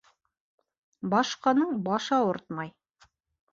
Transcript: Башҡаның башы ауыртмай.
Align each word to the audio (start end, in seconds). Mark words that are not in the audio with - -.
Башҡаның 1.11 1.77
башы 1.91 2.19
ауыртмай. 2.19 2.75